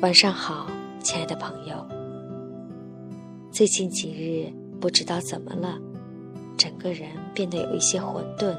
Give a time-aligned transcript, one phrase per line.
[0.00, 0.66] 晚上好，
[1.02, 1.86] 亲爱的朋友。
[3.52, 5.78] 最近几日不知道怎么了，
[6.56, 8.56] 整个人变得有一些混沌，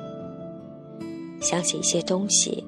[1.41, 2.63] 想起一些东西，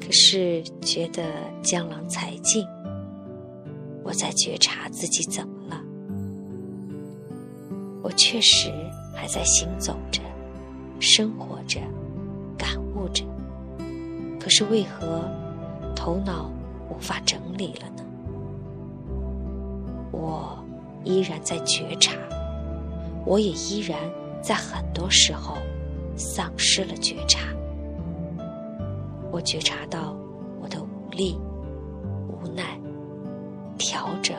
[0.00, 1.24] 可是觉得
[1.60, 2.64] 江郎才尽。
[4.04, 5.82] 我在觉察自己怎么了？
[8.00, 8.70] 我确实
[9.12, 10.22] 还在行走着，
[11.00, 11.80] 生活着，
[12.56, 13.24] 感悟着。
[14.38, 15.28] 可是为何
[15.96, 16.48] 头脑
[16.88, 18.04] 无法整理了呢？
[20.10, 20.58] 我
[21.04, 22.16] 依然在觉察，
[23.24, 23.98] 我也依然
[24.42, 25.56] 在很多时候
[26.16, 27.48] 丧失了觉察。
[29.30, 30.16] 我觉察到
[30.60, 31.38] 我的无力、
[32.28, 32.80] 无奈、
[33.76, 34.36] 调整、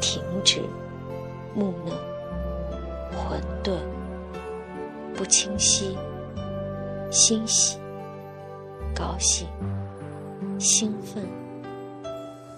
[0.00, 0.62] 停止、
[1.54, 1.92] 木讷、
[3.16, 3.78] 混沌、
[5.16, 5.96] 不清晰、
[7.10, 7.78] 欣喜。
[8.94, 9.46] 高兴、
[10.58, 11.22] 兴奋、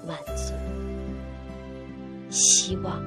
[0.06, 0.54] 满足、
[2.30, 3.02] 希望，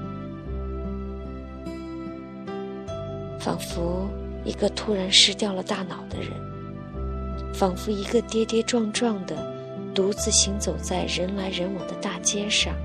[3.40, 4.08] 仿佛
[4.46, 6.30] 一个突然失掉了大脑的人，
[7.54, 9.36] 仿佛一个跌跌撞撞的
[9.96, 12.76] 独自行走在人来人往的大街上。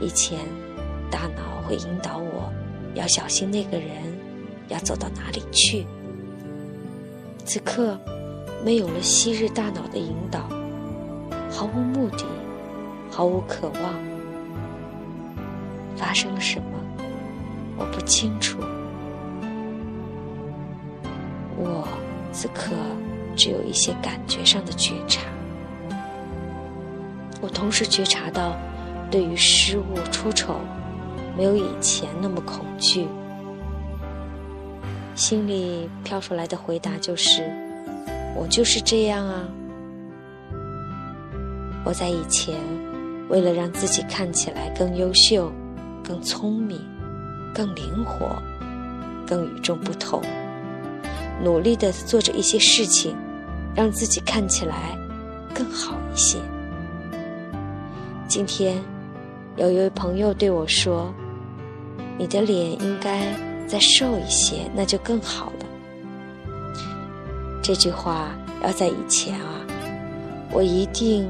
[0.00, 0.40] 以前，
[1.10, 2.52] 大脑会引导我
[2.94, 3.88] 要小心那个人，
[4.68, 5.86] 要走到哪里去。
[7.44, 7.96] 此刻。
[8.64, 10.40] 没有了昔日大脑的引导，
[11.50, 12.24] 毫无目的，
[13.10, 13.94] 毫无渴望。
[15.96, 16.66] 发生了什么？
[17.78, 18.58] 我不清楚。
[21.56, 21.86] 我
[22.32, 22.72] 此刻
[23.36, 25.22] 只有一些感觉上的觉察。
[27.40, 28.56] 我同时觉察到，
[29.10, 30.56] 对于失误出丑，
[31.36, 33.06] 没有以前那么恐惧。
[35.14, 37.65] 心里飘出来的回答就是。
[38.36, 39.48] 我就是这样啊！
[41.84, 42.54] 我在以前，
[43.28, 45.50] 为了让自己看起来更优秀、
[46.04, 46.80] 更聪明、
[47.54, 48.36] 更灵活、
[49.26, 50.22] 更与众不同，
[51.42, 53.16] 努力的做着一些事情，
[53.74, 54.96] 让自己看起来
[55.54, 56.38] 更好一些。
[58.28, 58.82] 今天，
[59.56, 61.12] 有一位朋友对我说
[62.18, 63.32] ：“你的脸应该
[63.66, 65.65] 再瘦一些，那就更好了。”
[67.66, 68.30] 这句话
[68.62, 69.60] 要在以前啊，
[70.52, 71.28] 我一定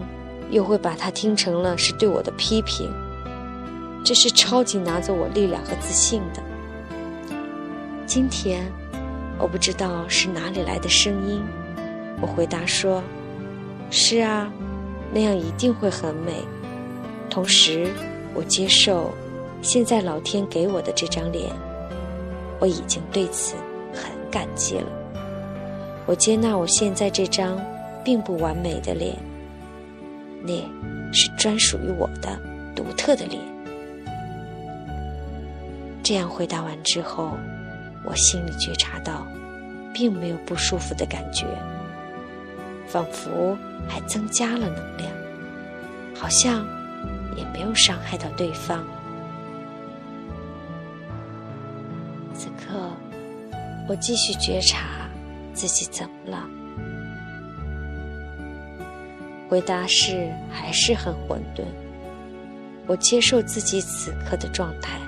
[0.50, 2.92] 又会把它听成了是对我的批评。
[4.04, 6.42] 这是超级拿走我力量和自信的。
[8.04, 8.70] 今天，
[9.38, 11.42] 我不知道是哪里来的声音，
[12.20, 13.02] 我回答说
[13.90, 14.52] ：“是啊，
[15.14, 16.44] 那样一定会很美。”
[17.30, 17.88] 同时，
[18.34, 19.10] 我接受
[19.62, 21.50] 现在老天给我的这张脸，
[22.60, 23.54] 我已经对此
[23.94, 24.95] 很感激了。
[26.06, 27.60] 我接纳我现在这张
[28.04, 29.16] 并不完美的脸，
[30.42, 30.54] 那
[31.12, 32.38] 是专属于我的
[32.76, 33.42] 独特的脸。
[36.04, 37.36] 这样回答完之后，
[38.04, 39.26] 我心里觉察到，
[39.92, 41.44] 并没有不舒服的感觉，
[42.86, 45.10] 仿佛还增加了能量，
[46.14, 46.64] 好像
[47.36, 48.84] 也没有伤害到对方。
[52.32, 52.92] 此刻，
[53.88, 55.05] 我继续觉察。
[55.56, 56.46] 自己怎么了？
[59.48, 61.64] 回答是还是很混沌。
[62.86, 65.00] 我接受自己此刻的状态。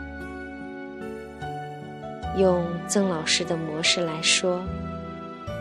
[2.37, 4.65] 用曾老师的模式来说，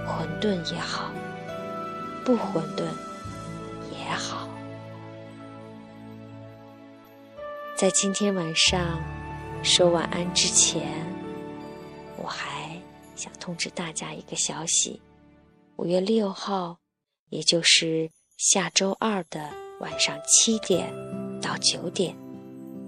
[0.06, 1.12] 混沌也好，
[2.24, 2.84] 不混沌
[3.92, 4.48] 也好。
[7.76, 8.80] 在今天晚上
[9.64, 10.82] 说晚安之前，
[12.16, 12.67] 我还。
[13.18, 15.02] 想通知大家一个消息：
[15.76, 16.78] 五月六号，
[17.30, 19.50] 也就是下周二的
[19.82, 20.94] 晚上七点
[21.42, 22.16] 到九点，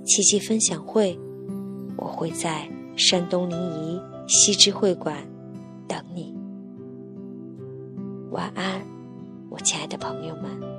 [0.06, 1.20] 奇迹分享会，
[1.98, 5.28] 我会在山东临沂西之会馆
[5.88, 6.34] 等你。
[8.32, 8.86] 晚安，
[9.50, 10.79] 我亲爱的朋友们。